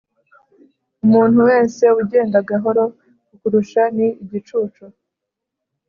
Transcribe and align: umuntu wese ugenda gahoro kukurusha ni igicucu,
umuntu 1.05 1.39
wese 1.49 1.83
ugenda 2.01 2.37
gahoro 2.49 2.83
kukurusha 3.27 3.81
ni 3.95 4.07
igicucu, 4.23 4.83